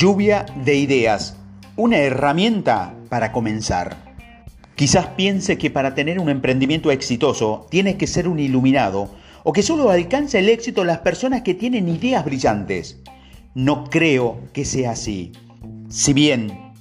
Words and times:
Lluvia 0.00 0.46
de 0.64 0.76
ideas, 0.76 1.36
una 1.76 1.98
herramienta 1.98 2.94
para 3.10 3.32
comenzar. 3.32 3.98
Quizás 4.74 5.08
piense 5.08 5.58
que 5.58 5.68
para 5.68 5.94
tener 5.94 6.18
un 6.18 6.30
emprendimiento 6.30 6.90
exitoso 6.90 7.66
tienes 7.68 7.96
que 7.96 8.06
ser 8.06 8.26
un 8.26 8.38
iluminado 8.38 9.10
o 9.44 9.52
que 9.52 9.62
solo 9.62 9.90
alcanza 9.90 10.38
el 10.38 10.48
éxito 10.48 10.84
las 10.84 11.00
personas 11.00 11.42
que 11.42 11.52
tienen 11.52 11.86
ideas 11.86 12.24
brillantes. 12.24 12.98
No 13.54 13.90
creo 13.90 14.40
que 14.54 14.64
sea 14.64 14.92
así. 14.92 15.32
Si 15.90 16.14
bien 16.14 16.72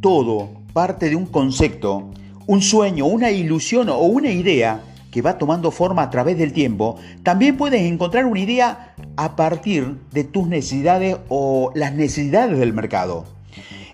todo 0.00 0.62
parte 0.72 1.08
de 1.10 1.16
un 1.16 1.26
concepto, 1.26 2.12
un 2.46 2.62
sueño, 2.62 3.06
una 3.06 3.32
ilusión 3.32 3.88
o 3.88 3.98
una 4.02 4.30
idea, 4.30 4.84
que 5.10 5.22
va 5.22 5.38
tomando 5.38 5.70
forma 5.70 6.02
a 6.02 6.10
través 6.10 6.36
del 6.38 6.52
tiempo, 6.52 6.96
también 7.22 7.56
puedes 7.56 7.82
encontrar 7.82 8.26
una 8.26 8.40
idea 8.40 8.94
a 9.16 9.36
partir 9.36 9.96
de 10.12 10.24
tus 10.24 10.46
necesidades 10.46 11.16
o 11.28 11.72
las 11.74 11.94
necesidades 11.94 12.58
del 12.58 12.72
mercado. 12.72 13.24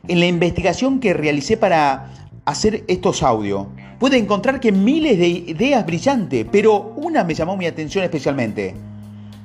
En 0.08 0.20
la 0.20 0.27
investigación 0.27 1.00
que 1.00 1.14
realicé 1.14 1.56
para 1.56 2.10
hacer 2.45 2.84
estos 2.88 3.22
audios, 3.22 3.66
pude 3.98 4.19
encontrar 4.19 4.60
que 4.60 4.72
miles 4.72 5.19
de 5.19 5.28
ideas 5.28 5.86
brillantes, 5.86 6.46
pero 6.50 6.92
una 6.96 7.24
me 7.24 7.34
llamó 7.34 7.56
mi 7.56 7.66
atención 7.66 8.05
especialmente. 8.05 8.74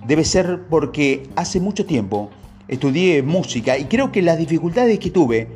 Debe 0.06 0.26
ser 0.26 0.64
porque 0.70 1.24
hace 1.36 1.60
mucho 1.60 1.86
tiempo 1.86 2.30
estudié 2.68 3.22
música 3.24 3.78
y 3.78 3.86
creo 3.86 4.12
que 4.12 4.22
las 4.22 4.38
dificultades 4.38 5.00
que 5.00 5.12
tuve 5.12 5.48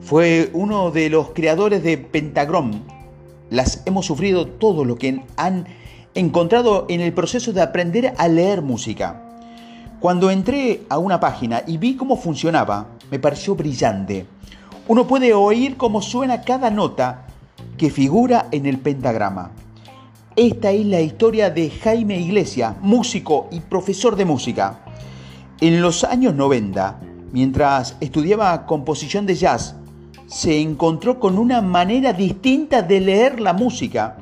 fue 0.00 0.50
uno 0.52 0.90
de 0.90 1.10
los 1.10 1.30
creadores 1.30 1.82
de 1.82 1.98
Pentagram, 1.98 2.82
las 3.50 3.82
hemos 3.84 4.06
sufrido 4.06 4.46
todo 4.46 4.84
lo 4.84 4.96
que 4.96 5.24
han 5.36 5.66
encontrado 6.14 6.86
en 6.88 7.00
el 7.00 7.12
proceso 7.12 7.52
de 7.52 7.60
aprender 7.60 8.14
a 8.16 8.28
leer 8.28 8.62
música. 8.62 9.22
Cuando 10.00 10.30
entré 10.30 10.82
a 10.88 10.98
una 10.98 11.20
página 11.20 11.62
y 11.66 11.76
vi 11.76 11.96
cómo 11.96 12.16
funcionaba, 12.16 12.86
me 13.10 13.18
pareció 13.18 13.54
brillante. 13.54 14.26
Uno 14.88 15.06
puede 15.06 15.34
oír 15.34 15.76
cómo 15.76 16.00
suena 16.00 16.40
cada 16.40 16.70
nota 16.70 17.26
que 17.76 17.90
figura 17.90 18.46
en 18.50 18.66
el 18.66 18.78
pentagrama. 18.78 19.52
Esta 20.36 20.70
es 20.70 20.86
la 20.86 21.00
historia 21.00 21.50
de 21.50 21.68
Jaime 21.70 22.18
Iglesias, 22.18 22.76
músico 22.80 23.48
y 23.50 23.60
profesor 23.60 24.16
de 24.16 24.24
música. 24.24 24.80
En 25.60 25.82
los 25.82 26.04
años 26.04 26.34
90, 26.34 27.00
mientras 27.32 27.96
estudiaba 28.00 28.64
composición 28.64 29.26
de 29.26 29.34
jazz, 29.34 29.76
se 30.30 30.60
encontró 30.60 31.18
con 31.18 31.38
una 31.38 31.60
manera 31.60 32.12
distinta 32.12 32.82
de 32.82 33.00
leer 33.00 33.40
la 33.40 33.52
música 33.52 34.18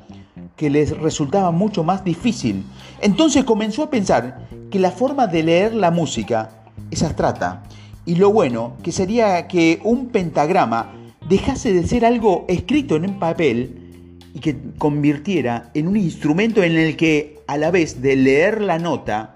que 0.57 0.71
les 0.71 0.97
resultaba 0.97 1.51
mucho 1.51 1.85
más 1.85 2.03
difícil. 2.03 2.65
Entonces 3.03 3.45
comenzó 3.45 3.85
a 3.85 3.91
pensar 3.91 4.49
que 4.71 4.79
la 4.79 4.91
forma 4.91 5.27
de 5.27 5.43
leer 5.43 5.75
la 5.75 5.91
música 5.91 6.51
es 6.91 7.03
abstracta 7.03 7.63
y 8.07 8.15
lo 8.15 8.33
bueno 8.33 8.79
que 8.83 8.91
sería 8.91 9.47
que 9.49 9.81
un 9.85 10.09
pentagrama 10.09 10.95
dejase 11.29 11.75
de 11.75 11.87
ser 11.87 12.07
algo 12.07 12.47
escrito 12.49 12.97
en 12.97 13.05
un 13.05 13.19
papel 13.19 14.17
y 14.33 14.41
que 14.41 14.57
convirtiera 14.79 15.71
en 15.75 15.89
un 15.89 15.99
instrumento 15.99 16.63
en 16.63 16.79
el 16.79 16.97
que 16.97 17.41
a 17.47 17.59
la 17.59 17.71
vez 17.71 18.01
de 18.01 18.17
leer 18.17 18.63
la 18.63 18.79
nota 18.79 19.35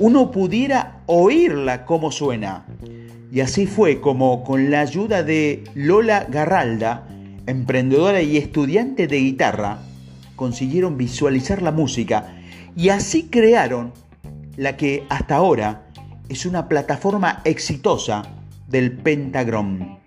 uno 0.00 0.32
pudiera 0.32 1.02
oírla 1.06 1.84
como 1.84 2.10
suena. 2.10 2.66
Y 3.32 3.40
así 3.40 3.66
fue 3.66 4.00
como 4.00 4.42
con 4.42 4.70
la 4.70 4.80
ayuda 4.80 5.22
de 5.22 5.64
Lola 5.74 6.26
Garralda, 6.28 7.06
emprendedora 7.46 8.22
y 8.22 8.36
estudiante 8.36 9.06
de 9.06 9.18
guitarra, 9.18 9.78
consiguieron 10.34 10.96
visualizar 10.96 11.62
la 11.62 11.70
música 11.70 12.34
y 12.76 12.88
así 12.88 13.28
crearon 13.30 13.92
la 14.56 14.76
que 14.76 15.04
hasta 15.08 15.36
ahora 15.36 15.86
es 16.28 16.46
una 16.46 16.68
plataforma 16.68 17.40
exitosa 17.44 18.22
del 18.68 18.92
Pentagram. 18.92 19.98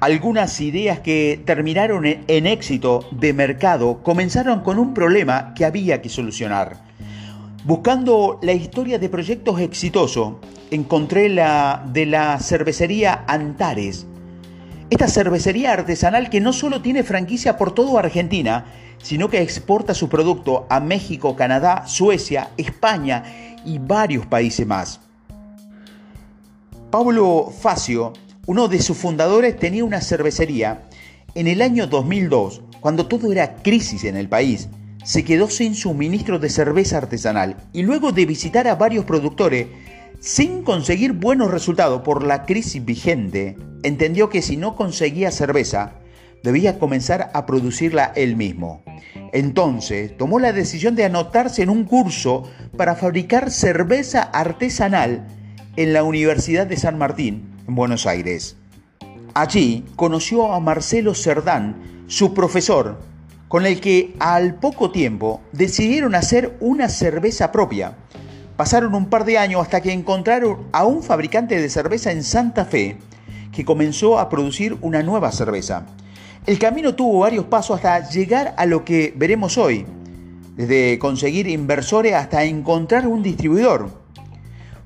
Algunas 0.00 0.60
ideas 0.60 1.00
que 1.00 1.40
terminaron 1.44 2.04
en 2.06 2.46
éxito 2.46 3.08
de 3.12 3.32
mercado 3.32 4.02
comenzaron 4.02 4.60
con 4.60 4.78
un 4.78 4.92
problema 4.92 5.54
que 5.54 5.64
había 5.64 6.02
que 6.02 6.08
solucionar. 6.10 6.84
Buscando 7.66 8.38
la 8.42 8.52
historia 8.52 9.00
de 9.00 9.08
proyectos 9.08 9.58
exitosos, 9.58 10.34
encontré 10.70 11.28
la 11.28 11.84
de 11.92 12.06
la 12.06 12.38
cervecería 12.38 13.24
Antares. 13.26 14.06
Esta 14.88 15.08
cervecería 15.08 15.72
artesanal 15.72 16.30
que 16.30 16.40
no 16.40 16.52
solo 16.52 16.80
tiene 16.80 17.02
franquicia 17.02 17.56
por 17.56 17.74
toda 17.74 17.98
Argentina, 17.98 18.66
sino 19.02 19.28
que 19.28 19.42
exporta 19.42 19.94
su 19.94 20.08
producto 20.08 20.68
a 20.70 20.78
México, 20.78 21.34
Canadá, 21.34 21.88
Suecia, 21.88 22.50
España 22.56 23.24
y 23.64 23.80
varios 23.80 24.26
países 24.26 24.64
más. 24.64 25.00
Pablo 26.92 27.50
Facio, 27.50 28.12
uno 28.46 28.68
de 28.68 28.80
sus 28.80 28.96
fundadores, 28.96 29.56
tenía 29.56 29.84
una 29.84 30.00
cervecería 30.02 30.82
en 31.34 31.48
el 31.48 31.60
año 31.60 31.88
2002, 31.88 32.62
cuando 32.78 33.06
todo 33.06 33.32
era 33.32 33.56
crisis 33.56 34.04
en 34.04 34.16
el 34.16 34.28
país 34.28 34.68
se 35.06 35.24
quedó 35.24 35.48
sin 35.48 35.76
suministro 35.76 36.40
de 36.40 36.50
cerveza 36.50 36.98
artesanal 36.98 37.56
y 37.72 37.84
luego 37.84 38.10
de 38.10 38.26
visitar 38.26 38.66
a 38.66 38.74
varios 38.74 39.04
productores 39.04 39.68
sin 40.18 40.64
conseguir 40.64 41.12
buenos 41.12 41.52
resultados 41.52 42.02
por 42.02 42.26
la 42.26 42.44
crisis 42.44 42.84
vigente, 42.84 43.56
entendió 43.84 44.28
que 44.30 44.42
si 44.42 44.56
no 44.56 44.74
conseguía 44.74 45.30
cerveza, 45.30 45.92
debía 46.42 46.80
comenzar 46.80 47.30
a 47.34 47.46
producirla 47.46 48.12
él 48.16 48.34
mismo. 48.34 48.82
Entonces 49.32 50.16
tomó 50.16 50.40
la 50.40 50.52
decisión 50.52 50.96
de 50.96 51.04
anotarse 51.04 51.62
en 51.62 51.70
un 51.70 51.84
curso 51.84 52.50
para 52.76 52.96
fabricar 52.96 53.52
cerveza 53.52 54.22
artesanal 54.22 55.28
en 55.76 55.92
la 55.92 56.02
Universidad 56.02 56.66
de 56.66 56.78
San 56.78 56.98
Martín, 56.98 57.44
en 57.68 57.76
Buenos 57.76 58.08
Aires. 58.08 58.56
Allí 59.34 59.84
conoció 59.94 60.52
a 60.52 60.58
Marcelo 60.58 61.14
Cerdán, 61.14 61.76
su 62.08 62.34
profesor, 62.34 62.98
con 63.48 63.66
el 63.66 63.80
que 63.80 64.14
al 64.18 64.54
poco 64.56 64.90
tiempo 64.90 65.40
decidieron 65.52 66.14
hacer 66.14 66.56
una 66.60 66.88
cerveza 66.88 67.52
propia. 67.52 67.96
Pasaron 68.56 68.94
un 68.94 69.08
par 69.08 69.24
de 69.24 69.38
años 69.38 69.62
hasta 69.62 69.80
que 69.80 69.92
encontraron 69.92 70.66
a 70.72 70.84
un 70.84 71.02
fabricante 71.02 71.60
de 71.60 71.68
cerveza 71.68 72.10
en 72.10 72.24
Santa 72.24 72.64
Fe 72.64 72.96
que 73.52 73.64
comenzó 73.64 74.18
a 74.18 74.28
producir 74.28 74.76
una 74.80 75.02
nueva 75.02 75.30
cerveza. 75.32 75.86
El 76.46 76.58
camino 76.58 76.94
tuvo 76.94 77.20
varios 77.20 77.46
pasos 77.46 77.76
hasta 77.76 78.08
llegar 78.08 78.54
a 78.56 78.66
lo 78.66 78.84
que 78.84 79.12
veremos 79.16 79.58
hoy, 79.58 79.86
desde 80.56 80.98
conseguir 80.98 81.48
inversores 81.48 82.14
hasta 82.14 82.44
encontrar 82.44 83.06
un 83.06 83.22
distribuidor. 83.22 83.90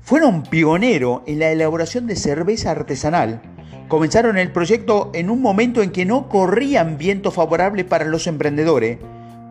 Fueron 0.01 0.43
pioneros 0.43 1.21
en 1.27 1.39
la 1.39 1.51
elaboración 1.51 2.07
de 2.07 2.15
cerveza 2.15 2.71
artesanal 2.71 3.41
Comenzaron 3.91 4.37
el 4.37 4.53
proyecto 4.53 5.11
en 5.13 5.29
un 5.29 5.41
momento 5.41 5.81
en 5.81 5.91
que 5.91 6.05
no 6.05 6.29
corrían 6.29 6.97
viento 6.97 7.29
favorable 7.29 7.83
para 7.83 8.05
los 8.05 8.25
emprendedores, 8.25 8.99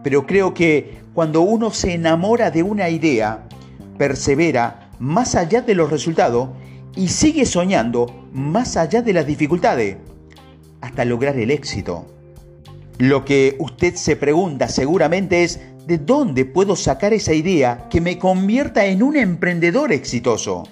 pero 0.02 0.26
creo 0.26 0.54
que 0.54 1.02
cuando 1.12 1.42
uno 1.42 1.70
se 1.72 1.92
enamora 1.92 2.50
de 2.50 2.62
una 2.62 2.88
idea, 2.88 3.46
persevera 3.98 4.88
más 4.98 5.34
allá 5.34 5.60
de 5.60 5.74
los 5.74 5.90
resultados 5.90 6.48
y 6.96 7.08
sigue 7.08 7.44
soñando 7.44 8.30
más 8.32 8.78
allá 8.78 9.02
de 9.02 9.12
las 9.12 9.26
dificultades, 9.26 9.98
hasta 10.80 11.04
lograr 11.04 11.38
el 11.38 11.50
éxito. 11.50 12.06
Lo 12.96 13.26
que 13.26 13.56
usted 13.58 13.94
se 13.94 14.16
pregunta 14.16 14.68
seguramente 14.68 15.44
es, 15.44 15.60
¿de 15.86 15.98
dónde 15.98 16.46
puedo 16.46 16.76
sacar 16.76 17.12
esa 17.12 17.34
idea 17.34 17.88
que 17.90 18.00
me 18.00 18.18
convierta 18.18 18.86
en 18.86 19.02
un 19.02 19.18
emprendedor 19.18 19.92
exitoso? 19.92 20.66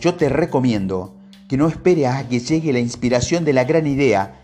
Yo 0.00 0.14
te 0.14 0.30
recomiendo 0.30 1.19
que 1.50 1.56
no 1.56 1.66
espere 1.66 2.06
a 2.06 2.28
que 2.28 2.38
llegue 2.38 2.72
la 2.72 2.78
inspiración 2.78 3.44
de 3.44 3.52
la 3.52 3.64
gran 3.64 3.84
idea. 3.88 4.40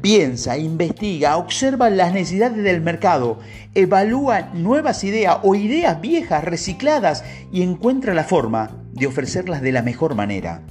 Piensa, 0.00 0.56
investiga, 0.56 1.36
observa 1.36 1.90
las 1.90 2.14
necesidades 2.14 2.64
del 2.64 2.80
mercado, 2.80 3.40
evalúa 3.74 4.40
nuevas 4.54 5.04
ideas 5.04 5.36
o 5.42 5.54
ideas 5.54 6.00
viejas 6.00 6.42
recicladas 6.42 7.24
y 7.52 7.60
encuentra 7.60 8.14
la 8.14 8.24
forma 8.24 8.70
de 8.94 9.06
ofrecerlas 9.06 9.60
de 9.60 9.70
la 9.70 9.82
mejor 9.82 10.14
manera. 10.14 10.62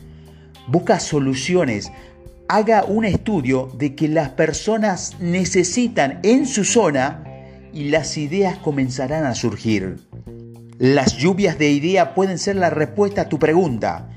Busca 0.65 0.99
soluciones, 0.99 1.91
haga 2.47 2.83
un 2.83 3.05
estudio 3.05 3.69
de 3.77 3.93
que 3.93 4.07
las 4.07 4.29
personas 4.29 5.17
necesitan 5.19 6.19
en 6.23 6.47
su 6.47 6.63
zona 6.63 7.23
y 7.73 7.89
las 7.89 8.17
ideas 8.17 8.57
comenzarán 8.57 9.23
a 9.23 9.35
surgir. 9.35 9.97
Las 10.79 11.15
lluvias 11.17 11.59
de 11.59 11.69
ideas 11.69 12.09
pueden 12.15 12.39
ser 12.39 12.55
la 12.55 12.71
respuesta 12.71 13.21
a 13.21 13.29
tu 13.29 13.37
pregunta. 13.37 14.09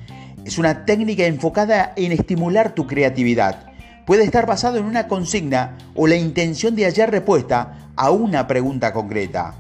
Es 0.49 0.57
una 0.57 0.87
técnica 0.87 1.27
enfocada 1.27 1.93
en 1.95 2.11
estimular 2.11 2.75
tu 2.75 2.87
creatividad. 2.87 3.67
Puede 4.07 4.25
estar 4.25 4.47
basado 4.47 4.79
en 4.79 4.87
una 4.87 5.07
consigna 5.07 5.77
o 5.95 6.07
la 6.07 6.17
intención 6.17 6.75
de 6.75 6.87
hallar 6.87 7.11
respuesta 7.11 7.91
a 7.95 8.11
una 8.13 8.47
pregunta 8.47 8.95
concreta. 8.95 9.57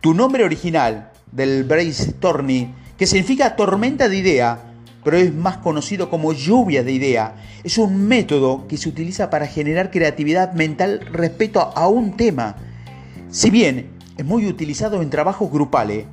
Tu 0.00 0.14
nombre 0.14 0.42
original 0.42 1.10
del 1.30 1.64
brainstorming, 1.64 2.72
que 2.96 3.06
significa 3.06 3.54
tormenta 3.54 4.08
de 4.08 4.16
idea, 4.16 4.58
pero 5.04 5.18
es 5.18 5.34
más 5.34 5.58
conocido 5.58 6.08
como 6.08 6.32
lluvia 6.32 6.82
de 6.84 6.92
idea, 6.92 7.34
es 7.62 7.76
un 7.76 8.08
método 8.08 8.66
que 8.66 8.78
se 8.78 8.88
utiliza 8.88 9.28
para 9.28 9.46
generar 9.46 9.90
creatividad 9.90 10.54
mental 10.54 11.06
respecto 11.12 11.60
a 11.60 11.86
un 11.86 12.16
tema. 12.16 12.56
Si 13.28 13.50
bien 13.50 13.90
es 14.16 14.24
muy 14.24 14.46
utilizado 14.46 15.02
en 15.02 15.10
trabajos 15.10 15.52
grupales, 15.52 16.06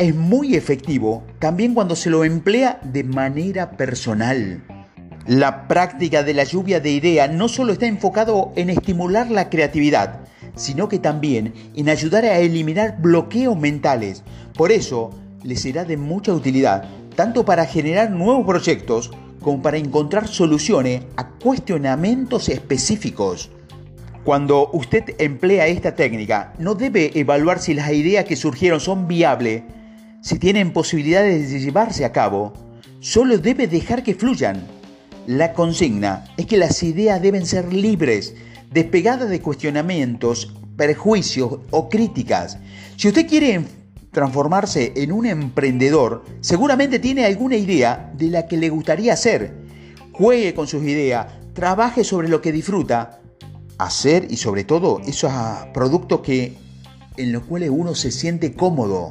es 0.00 0.14
muy 0.14 0.54
efectivo 0.54 1.24
también 1.38 1.74
cuando 1.74 1.94
se 1.94 2.08
lo 2.08 2.24
emplea 2.24 2.80
de 2.82 3.04
manera 3.04 3.72
personal. 3.72 4.64
La 5.26 5.68
práctica 5.68 6.22
de 6.22 6.32
la 6.32 6.44
lluvia 6.44 6.80
de 6.80 6.90
ideas 6.90 7.30
no 7.30 7.48
solo 7.48 7.74
está 7.74 7.86
enfocado 7.86 8.50
en 8.56 8.70
estimular 8.70 9.30
la 9.30 9.50
creatividad, 9.50 10.20
sino 10.56 10.88
que 10.88 10.98
también 10.98 11.52
en 11.76 11.90
ayudar 11.90 12.24
a 12.24 12.38
eliminar 12.38 12.96
bloqueos 12.98 13.58
mentales. 13.58 14.24
Por 14.56 14.72
eso, 14.72 15.10
le 15.42 15.54
será 15.54 15.84
de 15.84 15.98
mucha 15.98 16.32
utilidad, 16.32 16.88
tanto 17.14 17.44
para 17.44 17.66
generar 17.66 18.10
nuevos 18.10 18.46
proyectos 18.46 19.10
como 19.42 19.60
para 19.60 19.76
encontrar 19.76 20.28
soluciones 20.28 21.02
a 21.16 21.28
cuestionamientos 21.28 22.48
específicos. 22.48 23.50
Cuando 24.24 24.70
usted 24.72 25.14
emplea 25.18 25.66
esta 25.66 25.94
técnica, 25.94 26.54
no 26.58 26.74
debe 26.74 27.18
evaluar 27.20 27.58
si 27.58 27.74
las 27.74 27.92
ideas 27.92 28.24
que 28.24 28.36
surgieron 28.36 28.80
son 28.80 29.06
viables, 29.06 29.62
si 30.22 30.38
tienen 30.38 30.72
posibilidades 30.72 31.50
de 31.50 31.60
llevarse 31.60 32.04
a 32.04 32.12
cabo, 32.12 32.52
solo 33.00 33.38
debe 33.38 33.66
dejar 33.66 34.02
que 34.02 34.14
fluyan. 34.14 34.66
La 35.26 35.52
consigna 35.52 36.24
es 36.36 36.46
que 36.46 36.58
las 36.58 36.82
ideas 36.82 37.22
deben 37.22 37.46
ser 37.46 37.72
libres, 37.72 38.34
despegadas 38.70 39.30
de 39.30 39.40
cuestionamientos, 39.40 40.54
perjuicios 40.76 41.60
o 41.70 41.88
críticas. 41.88 42.58
Si 42.96 43.08
usted 43.08 43.26
quiere 43.26 43.64
transformarse 44.10 44.92
en 44.96 45.12
un 45.12 45.26
emprendedor, 45.26 46.24
seguramente 46.40 46.98
tiene 46.98 47.24
alguna 47.24 47.56
idea 47.56 48.12
de 48.16 48.28
la 48.28 48.46
que 48.46 48.56
le 48.56 48.68
gustaría 48.68 49.14
hacer. 49.14 49.54
Juegue 50.12 50.52
con 50.52 50.66
sus 50.66 50.82
ideas, 50.82 51.28
trabaje 51.54 52.04
sobre 52.04 52.28
lo 52.28 52.42
que 52.42 52.52
disfruta, 52.52 53.20
hacer 53.78 54.26
y 54.30 54.36
sobre 54.36 54.64
todo 54.64 55.00
esos 55.06 55.32
productos 55.72 56.20
que 56.20 56.56
en 57.16 57.32
los 57.32 57.44
cuales 57.44 57.70
uno 57.72 57.94
se 57.94 58.10
siente 58.10 58.52
cómodo. 58.52 59.10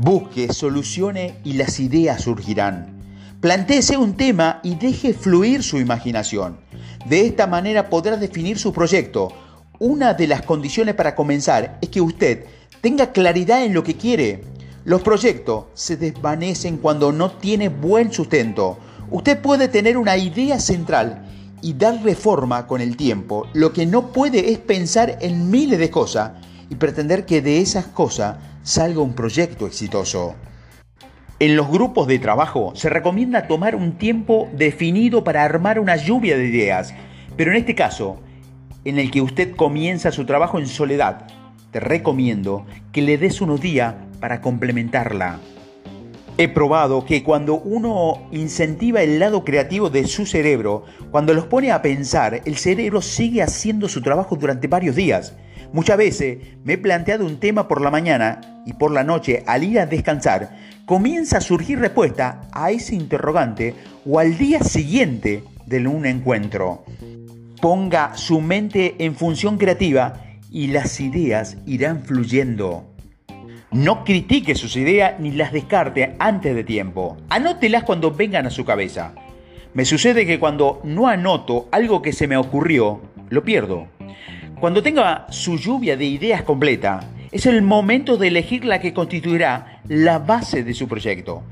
Busque 0.00 0.52
soluciones 0.52 1.32
y 1.42 1.54
las 1.54 1.80
ideas 1.80 2.22
surgirán. 2.22 3.02
Plantéese 3.40 3.96
un 3.96 4.16
tema 4.16 4.60
y 4.62 4.76
deje 4.76 5.12
fluir 5.12 5.64
su 5.64 5.76
imaginación. 5.78 6.60
De 7.06 7.26
esta 7.26 7.48
manera 7.48 7.90
podrá 7.90 8.16
definir 8.16 8.60
su 8.60 8.72
proyecto. 8.72 9.32
Una 9.80 10.14
de 10.14 10.28
las 10.28 10.42
condiciones 10.42 10.94
para 10.94 11.16
comenzar 11.16 11.78
es 11.80 11.88
que 11.88 12.00
usted 12.00 12.44
tenga 12.80 13.10
claridad 13.10 13.64
en 13.64 13.74
lo 13.74 13.82
que 13.82 13.96
quiere. 13.96 14.44
Los 14.84 15.02
proyectos 15.02 15.64
se 15.74 15.96
desvanecen 15.96 16.76
cuando 16.76 17.10
no 17.10 17.32
tiene 17.32 17.68
buen 17.68 18.12
sustento. 18.12 18.78
Usted 19.10 19.40
puede 19.40 19.66
tener 19.66 19.98
una 19.98 20.16
idea 20.16 20.60
central 20.60 21.26
y 21.60 21.72
darle 21.72 22.14
forma 22.14 22.68
con 22.68 22.80
el 22.80 22.96
tiempo. 22.96 23.48
Lo 23.52 23.72
que 23.72 23.84
no 23.84 24.12
puede 24.12 24.52
es 24.52 24.58
pensar 24.58 25.18
en 25.20 25.50
miles 25.50 25.80
de 25.80 25.90
cosas 25.90 26.34
y 26.70 26.76
pretender 26.76 27.26
que 27.26 27.42
de 27.42 27.60
esas 27.60 27.86
cosas 27.86 28.36
salga 28.68 29.00
un 29.00 29.14
proyecto 29.14 29.66
exitoso. 29.66 30.34
En 31.38 31.56
los 31.56 31.70
grupos 31.70 32.06
de 32.06 32.18
trabajo 32.18 32.72
se 32.74 32.90
recomienda 32.90 33.46
tomar 33.46 33.74
un 33.74 33.92
tiempo 33.92 34.46
definido 34.52 35.24
para 35.24 35.42
armar 35.42 35.80
una 35.80 35.96
lluvia 35.96 36.36
de 36.36 36.48
ideas, 36.48 36.92
pero 37.34 37.50
en 37.50 37.56
este 37.56 37.74
caso, 37.74 38.20
en 38.84 38.98
el 38.98 39.10
que 39.10 39.22
usted 39.22 39.56
comienza 39.56 40.12
su 40.12 40.26
trabajo 40.26 40.58
en 40.58 40.66
soledad, 40.66 41.26
te 41.70 41.80
recomiendo 41.80 42.66
que 42.92 43.00
le 43.00 43.16
des 43.16 43.40
unos 43.40 43.58
días 43.62 43.94
para 44.20 44.42
complementarla. 44.42 45.38
He 46.36 46.48
probado 46.48 47.06
que 47.06 47.24
cuando 47.24 47.54
uno 47.54 48.28
incentiva 48.32 49.00
el 49.00 49.18
lado 49.18 49.44
creativo 49.44 49.88
de 49.88 50.06
su 50.06 50.26
cerebro, 50.26 50.84
cuando 51.10 51.32
los 51.32 51.46
pone 51.46 51.72
a 51.72 51.80
pensar, 51.80 52.42
el 52.44 52.56
cerebro 52.58 53.00
sigue 53.00 53.40
haciendo 53.40 53.88
su 53.88 54.02
trabajo 54.02 54.36
durante 54.36 54.68
varios 54.68 54.94
días. 54.94 55.34
Muchas 55.72 55.98
veces 55.98 56.38
me 56.64 56.74
he 56.74 56.78
planteado 56.78 57.26
un 57.26 57.38
tema 57.38 57.68
por 57.68 57.80
la 57.80 57.90
mañana 57.90 58.62
y 58.64 58.72
por 58.72 58.90
la 58.90 59.04
noche 59.04 59.44
al 59.46 59.64
ir 59.64 59.78
a 59.78 59.86
descansar, 59.86 60.56
comienza 60.86 61.38
a 61.38 61.42
surgir 61.42 61.78
respuesta 61.78 62.48
a 62.52 62.70
ese 62.70 62.94
interrogante 62.94 63.74
o 64.06 64.18
al 64.18 64.38
día 64.38 64.60
siguiente 64.60 65.44
de 65.66 65.86
un 65.86 66.06
encuentro. 66.06 66.84
Ponga 67.60 68.16
su 68.16 68.40
mente 68.40 68.94
en 68.98 69.14
función 69.14 69.58
creativa 69.58 70.22
y 70.50 70.68
las 70.68 71.00
ideas 71.00 71.58
irán 71.66 72.02
fluyendo. 72.02 72.94
No 73.70 74.04
critique 74.04 74.54
sus 74.54 74.76
ideas 74.76 75.20
ni 75.20 75.32
las 75.32 75.52
descarte 75.52 76.16
antes 76.18 76.54
de 76.54 76.64
tiempo. 76.64 77.18
Anótelas 77.28 77.84
cuando 77.84 78.10
vengan 78.10 78.46
a 78.46 78.50
su 78.50 78.64
cabeza. 78.64 79.12
Me 79.74 79.84
sucede 79.84 80.24
que 80.24 80.38
cuando 80.38 80.80
no 80.84 81.06
anoto 81.06 81.68
algo 81.70 82.00
que 82.00 82.14
se 82.14 82.26
me 82.26 82.38
ocurrió, 82.38 83.02
lo 83.28 83.44
pierdo. 83.44 83.88
Cuando 84.60 84.82
tenga 84.82 85.28
su 85.30 85.56
lluvia 85.56 85.96
de 85.96 86.04
ideas 86.04 86.42
completa, 86.42 86.98
es 87.30 87.46
el 87.46 87.62
momento 87.62 88.16
de 88.16 88.26
elegir 88.26 88.64
la 88.64 88.80
que 88.80 88.92
constituirá 88.92 89.82
la 89.86 90.18
base 90.18 90.64
de 90.64 90.74
su 90.74 90.88
proyecto. 90.88 91.44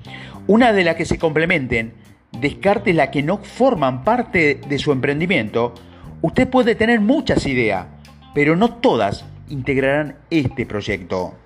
Una 0.48 0.72
de 0.72 0.82
las 0.82 0.96
que 0.96 1.04
se 1.04 1.16
complementen, 1.16 1.92
descarte 2.40 2.92
la 2.92 3.12
que 3.12 3.22
no 3.22 3.38
forman 3.38 4.02
parte 4.02 4.60
de 4.68 4.78
su 4.80 4.90
emprendimiento. 4.90 5.72
Usted 6.20 6.48
puede 6.48 6.74
tener 6.74 7.00
muchas 7.00 7.46
ideas, 7.46 7.86
pero 8.34 8.56
no 8.56 8.74
todas 8.74 9.24
integrarán 9.50 10.16
este 10.30 10.66
proyecto. 10.66 11.36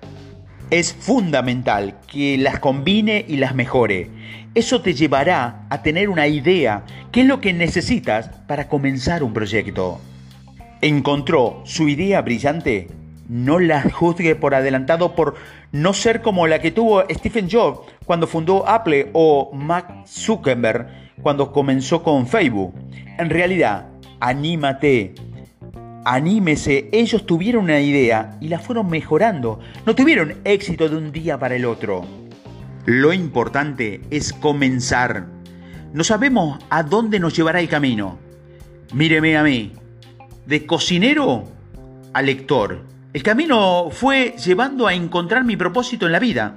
Es 0.71 0.93
fundamental 0.93 1.99
que 2.07 2.39
las 2.39 2.57
combine 2.57 3.23
y 3.27 3.37
las 3.37 3.53
mejore. 3.53 4.09
Eso 4.55 4.81
te 4.81 4.95
llevará 4.95 5.67
a 5.69 5.83
tener 5.83 6.09
una 6.09 6.25
idea, 6.25 6.85
qué 7.11 7.21
es 7.21 7.27
lo 7.27 7.39
que 7.39 7.53
necesitas 7.53 8.29
para 8.47 8.67
comenzar 8.67 9.21
un 9.21 9.33
proyecto. 9.33 10.01
¿Encontró 10.81 11.61
su 11.63 11.87
idea 11.87 12.21
brillante? 12.21 12.87
No 13.29 13.59
la 13.59 13.83
juzgue 13.91 14.35
por 14.35 14.55
adelantado 14.55 15.15
por 15.15 15.35
no 15.71 15.93
ser 15.93 16.21
como 16.21 16.47
la 16.47 16.59
que 16.59 16.71
tuvo 16.71 17.03
Stephen 17.09 17.49
Jobs 17.49 17.81
cuando 18.03 18.25
fundó 18.25 18.67
Apple 18.67 19.11
o 19.13 19.51
Mark 19.53 20.05
Zuckerberg 20.07 20.87
cuando 21.21 21.51
comenzó 21.51 22.01
con 22.01 22.27
Facebook. 22.27 22.73
En 23.19 23.29
realidad, 23.29 23.89
anímate, 24.19 25.13
Anímese, 26.03 26.89
ellos 26.91 27.27
tuvieron 27.27 27.65
una 27.65 27.79
idea 27.79 28.35
y 28.41 28.47
la 28.47 28.57
fueron 28.57 28.89
mejorando. 28.89 29.59
No 29.85 29.93
tuvieron 29.93 30.37
éxito 30.45 30.89
de 30.89 30.97
un 30.97 31.11
día 31.11 31.37
para 31.37 31.55
el 31.55 31.65
otro. 31.65 32.03
Lo 32.85 33.13
importante 33.13 34.01
es 34.09 34.33
comenzar. 34.33 35.27
No 35.93 36.03
sabemos 36.03 36.57
a 36.71 36.81
dónde 36.81 37.19
nos 37.19 37.35
llevará 37.35 37.59
el 37.59 37.69
camino. 37.69 38.17
Míreme 38.93 39.37
a 39.37 39.43
mí, 39.43 39.73
de 40.45 40.65
cocinero 40.65 41.47
a 42.13 42.21
lector. 42.21 42.83
El 43.13 43.23
camino 43.23 43.89
fue 43.91 44.35
llevando 44.43 44.87
a 44.87 44.93
encontrar 44.93 45.43
mi 45.43 45.55
propósito 45.55 46.05
en 46.05 46.11
la 46.11 46.19
vida. 46.19 46.55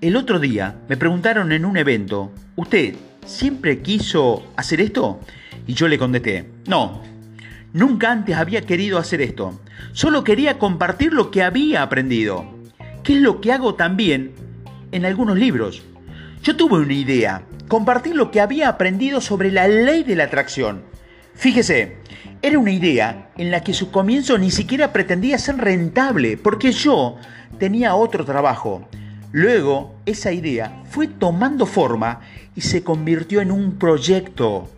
El 0.00 0.16
otro 0.16 0.38
día 0.38 0.76
me 0.88 0.96
preguntaron 0.96 1.52
en 1.52 1.64
un 1.64 1.76
evento, 1.76 2.32
¿usted 2.56 2.96
siempre 3.24 3.82
quiso 3.82 4.44
hacer 4.56 4.80
esto? 4.80 5.20
Y 5.66 5.74
yo 5.74 5.86
le 5.86 5.98
contesté, 5.98 6.48
no, 6.66 7.02
Nunca 7.72 8.12
antes 8.12 8.36
había 8.36 8.62
querido 8.62 8.98
hacer 8.98 9.22
esto. 9.22 9.58
Solo 9.92 10.24
quería 10.24 10.58
compartir 10.58 11.14
lo 11.14 11.30
que 11.30 11.42
había 11.42 11.82
aprendido. 11.82 12.44
¿Qué 13.02 13.14
es 13.14 13.20
lo 13.22 13.40
que 13.40 13.52
hago 13.52 13.74
también 13.74 14.32
en 14.92 15.06
algunos 15.06 15.38
libros? 15.38 15.82
Yo 16.42 16.54
tuve 16.54 16.80
una 16.80 16.92
idea, 16.92 17.42
compartir 17.68 18.14
lo 18.14 18.30
que 18.30 18.42
había 18.42 18.68
aprendido 18.68 19.22
sobre 19.22 19.50
la 19.50 19.68
ley 19.68 20.02
de 20.02 20.16
la 20.16 20.24
atracción. 20.24 20.82
Fíjese, 21.34 21.96
era 22.40 22.58
una 22.58 22.72
idea 22.72 23.30
en 23.36 23.50
la 23.50 23.62
que 23.62 23.74
su 23.74 23.90
comienzo 23.90 24.36
ni 24.38 24.50
siquiera 24.50 24.92
pretendía 24.92 25.38
ser 25.38 25.58
rentable, 25.58 26.36
porque 26.36 26.72
yo 26.72 27.16
tenía 27.58 27.94
otro 27.94 28.24
trabajo. 28.24 28.88
Luego, 29.30 29.94
esa 30.04 30.32
idea 30.32 30.82
fue 30.90 31.08
tomando 31.08 31.66
forma 31.66 32.20
y 32.54 32.60
se 32.60 32.82
convirtió 32.82 33.40
en 33.40 33.50
un 33.50 33.78
proyecto. 33.78 34.68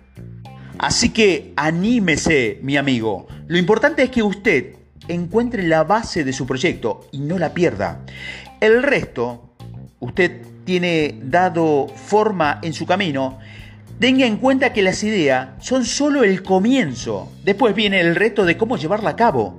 Así 0.78 1.10
que 1.10 1.52
anímese, 1.56 2.58
mi 2.62 2.76
amigo. 2.76 3.26
Lo 3.46 3.58
importante 3.58 4.02
es 4.02 4.10
que 4.10 4.22
usted 4.22 4.76
encuentre 5.08 5.62
la 5.62 5.84
base 5.84 6.24
de 6.24 6.32
su 6.32 6.46
proyecto 6.46 7.08
y 7.12 7.18
no 7.18 7.38
la 7.38 7.54
pierda. 7.54 8.00
El 8.60 8.82
resto, 8.82 9.54
usted 10.00 10.42
tiene 10.64 11.18
dado 11.22 11.86
forma 11.88 12.60
en 12.62 12.72
su 12.72 12.86
camino. 12.86 13.38
Tenga 14.00 14.26
en 14.26 14.38
cuenta 14.38 14.72
que 14.72 14.82
las 14.82 15.02
ideas 15.04 15.50
son 15.60 15.84
solo 15.84 16.24
el 16.24 16.42
comienzo. 16.42 17.32
Después 17.44 17.74
viene 17.74 18.00
el 18.00 18.16
reto 18.16 18.44
de 18.44 18.56
cómo 18.56 18.76
llevarla 18.76 19.10
a 19.10 19.16
cabo. 19.16 19.56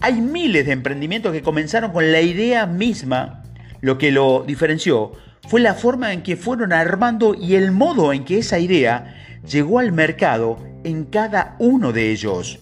Hay 0.00 0.20
miles 0.20 0.66
de 0.66 0.72
emprendimientos 0.72 1.32
que 1.32 1.42
comenzaron 1.42 1.92
con 1.92 2.10
la 2.10 2.20
idea 2.20 2.66
misma. 2.66 3.44
Lo 3.80 3.96
que 3.96 4.10
lo 4.10 4.42
diferenció 4.46 5.12
fue 5.48 5.60
la 5.60 5.74
forma 5.74 6.12
en 6.12 6.22
que 6.22 6.36
fueron 6.36 6.72
armando 6.72 7.34
y 7.34 7.54
el 7.54 7.70
modo 7.70 8.12
en 8.12 8.24
que 8.24 8.38
esa 8.38 8.58
idea 8.58 9.14
llegó 9.48 9.78
al 9.78 9.92
mercado 9.92 10.58
en 10.84 11.04
cada 11.04 11.54
uno 11.58 11.92
de 11.92 12.10
ellos. 12.10 12.58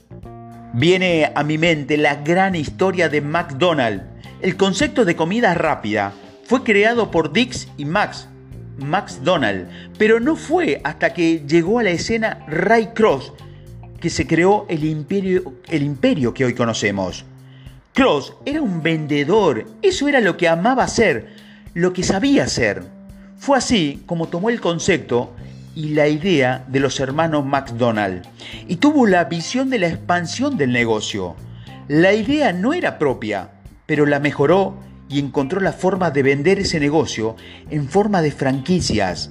Viene 0.74 1.32
a 1.34 1.42
mi 1.42 1.56
mente 1.56 1.96
la 1.96 2.16
gran 2.16 2.54
historia 2.54 3.08
de 3.08 3.22
McDonald's. 3.22 4.04
El 4.42 4.56
concepto 4.56 5.06
de 5.06 5.16
comida 5.16 5.54
rápida 5.54 6.12
fue 6.44 6.62
creado 6.62 7.10
por 7.10 7.32
Dix 7.32 7.68
y 7.78 7.86
Max, 7.86 8.28
Max 8.78 9.20
Donald, 9.22 9.68
pero 9.98 10.20
no 10.20 10.36
fue 10.36 10.80
hasta 10.84 11.12
que 11.12 11.42
llegó 11.46 11.78
a 11.78 11.82
la 11.82 11.90
escena 11.90 12.44
Ray 12.48 12.88
Cross 12.94 13.32
que 14.00 14.10
se 14.10 14.26
creó 14.26 14.66
el 14.68 14.84
imperio, 14.84 15.54
el 15.68 15.82
imperio 15.82 16.34
que 16.34 16.44
hoy 16.44 16.54
conocemos. 16.54 17.24
Cross 17.94 18.34
era 18.44 18.60
un 18.60 18.82
vendedor, 18.82 19.66
eso 19.82 20.06
era 20.06 20.20
lo 20.20 20.36
que 20.36 20.48
amaba 20.48 20.84
hacer, 20.84 21.34
lo 21.72 21.92
que 21.92 22.02
sabía 22.02 22.44
hacer. 22.44 22.82
Fue 23.38 23.56
así 23.56 24.02
como 24.06 24.28
tomó 24.28 24.50
el 24.50 24.60
concepto 24.60 25.34
y 25.74 25.90
la 25.90 26.08
idea 26.08 26.64
de 26.68 26.80
los 26.80 27.00
hermanos 27.00 27.44
McDonald 27.44 28.26
y 28.66 28.76
tuvo 28.76 29.06
la 29.06 29.24
visión 29.24 29.70
de 29.70 29.78
la 29.78 29.88
expansión 29.88 30.56
del 30.56 30.72
negocio. 30.72 31.36
La 31.88 32.12
idea 32.12 32.52
no 32.52 32.74
era 32.74 32.98
propia, 32.98 33.50
pero 33.86 34.06
la 34.06 34.20
mejoró 34.20 34.76
y 35.08 35.18
encontró 35.18 35.60
la 35.60 35.72
forma 35.72 36.10
de 36.10 36.22
vender 36.22 36.58
ese 36.58 36.80
negocio 36.80 37.36
en 37.70 37.88
forma 37.88 38.22
de 38.22 38.32
franquicias. 38.32 39.30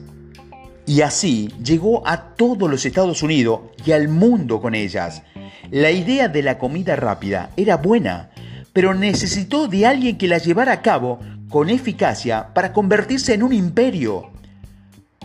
Y 0.85 1.01
así 1.01 1.51
llegó 1.63 2.07
a 2.07 2.35
todos 2.35 2.69
los 2.69 2.85
Estados 2.85 3.23
Unidos 3.23 3.61
y 3.85 3.91
al 3.91 4.07
mundo 4.07 4.61
con 4.61 4.75
ellas. 4.75 5.23
La 5.71 5.91
idea 5.91 6.27
de 6.27 6.43
la 6.43 6.57
comida 6.59 6.95
rápida 6.95 7.49
era 7.57 7.77
buena, 7.77 8.29
pero 8.71 8.93
necesitó 8.93 9.67
de 9.67 9.85
alguien 9.85 10.17
que 10.17 10.27
la 10.27 10.37
llevara 10.37 10.73
a 10.73 10.81
cabo 10.81 11.19
con 11.49 11.69
eficacia 11.69 12.53
para 12.53 12.71
convertirse 12.71 13.33
en 13.33 13.43
un 13.43 13.53
imperio. 13.53 14.31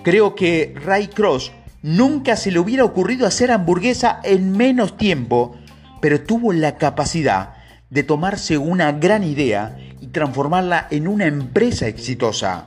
Creo 0.02 0.34
que 0.34 0.74
Ray 0.82 1.08
Cross 1.08 1.52
nunca 1.82 2.36
se 2.36 2.50
le 2.50 2.58
hubiera 2.58 2.84
ocurrido 2.84 3.26
hacer 3.26 3.50
hamburguesa 3.50 4.20
en 4.24 4.56
menos 4.56 4.96
tiempo, 4.96 5.56
pero 6.00 6.22
tuvo 6.22 6.52
la 6.52 6.76
capacidad 6.76 7.54
de 7.90 8.02
tomarse 8.02 8.56
una 8.56 8.92
gran 8.92 9.24
idea 9.24 9.76
transformarla 10.12 10.88
en 10.90 11.08
una 11.08 11.26
empresa 11.26 11.86
exitosa. 11.86 12.66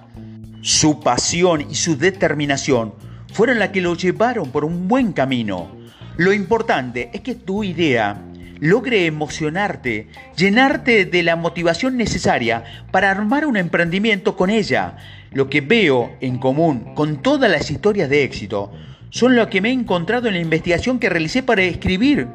Su 0.62 1.00
pasión 1.02 1.66
y 1.70 1.76
su 1.76 1.98
determinación 1.98 2.94
fueron 3.34 3.60
las 3.60 3.70
que 3.70 3.82
lo 3.82 3.96
llevaron 3.96 4.52
por 4.52 4.64
un 4.66 4.88
buen 4.88 5.12
camino. 5.12 5.76
Lo 6.18 6.32
importante 6.32 7.10
es 7.14 7.22
que 7.22 7.36
tu 7.36 7.64
idea 7.64 8.22
logre 8.60 9.08
emocionarte, 9.08 10.08
llenarte 10.38 11.06
de 11.06 11.24
la 11.24 11.36
motivación 11.36 11.98
necesaria 11.98 12.64
para 12.92 13.12
armar 13.12 13.46
un 13.46 13.58
emprendimiento 13.58 14.38
con 14.38 14.50
ella. 14.50 14.96
Lo 15.32 15.50
que 15.50 15.62
veo 15.62 16.16
en 16.22 16.38
común 16.38 16.94
con 16.96 17.22
todas 17.22 17.52
las 17.52 17.70
historias 17.72 18.10
de 18.10 18.24
éxito 18.24 18.72
son 19.10 19.36
lo 19.36 19.50
que 19.50 19.60
me 19.60 19.70
he 19.70 19.74
encontrado 19.74 20.28
en 20.28 20.36
la 20.36 20.40
investigación 20.40 21.00
que 21.00 21.10
realicé 21.10 21.44
para 21.44 21.64
escribir 21.64 22.28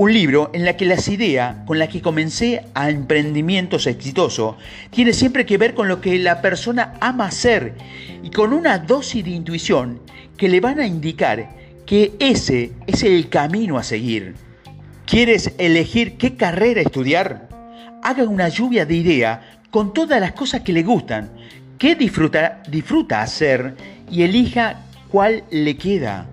un 0.00 0.14
libro 0.14 0.50
en 0.54 0.64
la 0.64 0.78
que 0.78 0.86
las 0.86 1.08
ideas 1.08 1.56
con 1.66 1.78
las 1.78 1.90
que 1.90 2.00
comencé 2.00 2.64
a 2.72 2.88
emprendimientos 2.88 3.86
exitosos 3.86 4.56
tiene 4.88 5.12
siempre 5.12 5.44
que 5.44 5.58
ver 5.58 5.74
con 5.74 5.88
lo 5.88 6.00
que 6.00 6.18
la 6.18 6.40
persona 6.40 6.94
ama 7.02 7.26
hacer 7.26 7.74
y 8.22 8.30
con 8.30 8.54
una 8.54 8.78
dosis 8.78 9.22
de 9.22 9.32
intuición 9.32 10.00
que 10.38 10.48
le 10.48 10.62
van 10.62 10.80
a 10.80 10.86
indicar 10.86 11.50
que 11.84 12.14
ese 12.18 12.72
es 12.86 13.02
el 13.02 13.28
camino 13.28 13.76
a 13.76 13.82
seguir. 13.82 14.36
¿Quieres 15.04 15.52
elegir 15.58 16.16
qué 16.16 16.34
carrera 16.34 16.80
estudiar? 16.80 17.50
Haga 18.02 18.24
una 18.24 18.48
lluvia 18.48 18.86
de 18.86 18.94
ideas 18.94 19.40
con 19.70 19.92
todas 19.92 20.18
las 20.18 20.32
cosas 20.32 20.62
que 20.62 20.72
le 20.72 20.82
gustan, 20.82 21.30
qué 21.76 21.94
disfruta, 21.94 22.62
disfruta 22.70 23.20
hacer 23.20 23.74
y 24.10 24.22
elija 24.22 24.80
cuál 25.10 25.44
le 25.50 25.76
queda. 25.76 26.26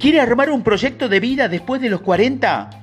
¿Quiere 0.00 0.20
armar 0.20 0.50
un 0.50 0.64
proyecto 0.64 1.08
de 1.08 1.20
vida 1.20 1.46
después 1.46 1.80
de 1.80 1.88
los 1.88 2.00
40? 2.00 2.81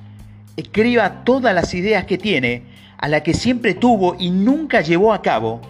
Escriba 0.56 1.24
todas 1.24 1.54
las 1.54 1.74
ideas 1.74 2.04
que 2.04 2.18
tiene, 2.18 2.64
a 2.98 3.08
la 3.08 3.22
que 3.22 3.34
siempre 3.34 3.74
tuvo 3.74 4.16
y 4.18 4.30
nunca 4.30 4.80
llevó 4.80 5.12
a 5.12 5.22
cabo. 5.22 5.60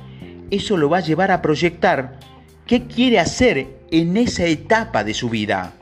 Eso 0.51 0.77
lo 0.77 0.89
va 0.89 0.99
a 0.99 1.03
llevar 1.03 1.31
a 1.31 1.43
proyectar 1.43 2.19
qué 2.67 2.87
quiere 2.87 3.19
hacer 3.19 3.69
en 3.91 4.17
esa 4.17 4.45
etapa 4.47 5.05
de 5.05 5.15
su 5.15 5.29
vida. 5.29 5.73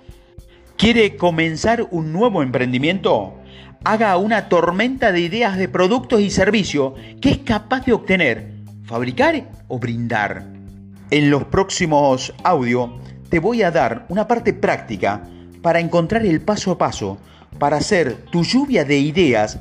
¿Quiere 0.76 1.16
comenzar 1.16 1.86
un 1.90 2.12
nuevo 2.12 2.42
emprendimiento? 2.42 3.38
haga 3.84 4.16
una 4.16 4.48
tormenta 4.48 5.12
de 5.12 5.20
ideas 5.20 5.56
de 5.56 5.68
productos 5.68 6.20
y 6.20 6.30
servicios 6.30 6.94
que 7.20 7.30
es 7.30 7.38
capaz 7.38 7.84
de 7.84 7.92
obtener, 7.92 8.52
fabricar 8.84 9.48
o 9.68 9.78
brindar. 9.78 10.46
En 11.10 11.30
los 11.30 11.44
próximos 11.44 12.34
audios 12.44 12.90
te 13.30 13.38
voy 13.38 13.62
a 13.62 13.70
dar 13.70 14.06
una 14.08 14.26
parte 14.26 14.52
práctica 14.52 15.22
para 15.62 15.80
encontrar 15.80 16.24
el 16.26 16.40
paso 16.40 16.72
a 16.72 16.78
paso 16.78 17.18
para 17.58 17.78
hacer 17.78 18.16
tu 18.30 18.42
lluvia 18.44 18.84
de 18.84 18.98
ideas 18.98 19.58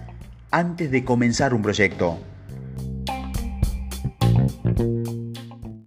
antes 0.52 0.92
de 0.92 1.04
comenzar 1.04 1.54
un 1.54 1.62
proyecto. 1.62 2.20